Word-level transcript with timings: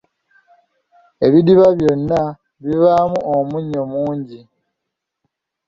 Ebidiba 1.25 1.67
byonna 1.79 2.21
bibaamu 2.63 3.19
omunnyo 3.39 3.81
mungi. 3.91 4.39